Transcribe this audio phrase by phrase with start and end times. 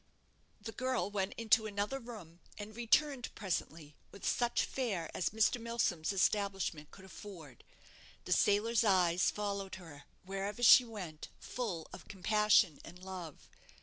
[0.59, 5.61] The girl went into another room, and returned presently with such fare as Mr.
[5.61, 7.63] Milsom's establishment could afford.
[8.25, 13.47] The sailor's eyes followed her wherever she went, full of compassion and love.